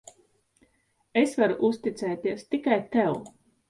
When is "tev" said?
2.99-3.19